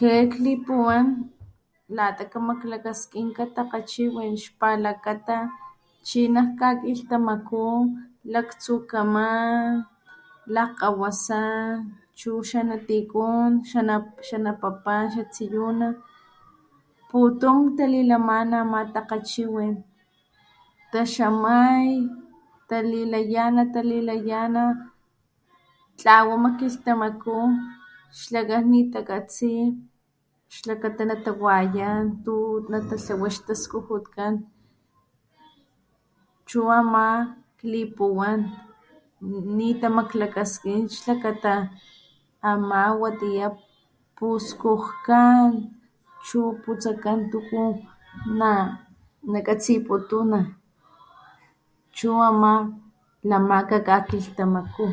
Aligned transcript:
Je 0.00 0.14
klipuwan 0.34 1.06
lata 1.96 2.24
kamaklakaskinka 2.32 3.44
takgachiwin 3.56 4.32
xpalakata 4.42 5.36
chi 6.06 6.20
najkakilhtamaku 6.34 7.64
laktsukakaman, 8.32 9.62
lakgkgawasan, 10.54 11.70
chu 12.18 12.30
xanatikun, 12.48 13.48
xanapapan, 14.30 15.04
xatsiyuna 15.14 15.88
putun 17.08 17.58
talilamana 17.78 18.56
ama 18.64 18.80
takgachiwin, 18.94 19.74
taxamay 20.92 21.86
talilayana, 22.68 23.62
talilayana 23.74 24.64
tlawama 25.98 26.48
kilhtamaku, 26.58 27.36
xlakan 28.20 28.64
nitakatsi 28.72 29.52
xlakata 30.56 31.02
natawayan 31.10 32.02
tunatatlawa 32.24 33.28
xtaskujutkan 33.36 34.34
chu 36.48 36.60
ama 36.80 37.06
klipuwan 37.58 38.40
nitamaklakaskin 39.58 40.82
xlakata 40.96 41.54
ama 42.50 42.80
watiya 43.00 43.48
puskujkan 44.16 45.42
chu 46.26 46.40
putsakan 46.62 47.18
tuku 47.30 47.64
nakatsiputuna 49.32 50.40
chu 51.96 52.10
ama 52.28 52.52
lamaka 53.30 53.78
kakilhtamaku. 53.88 54.86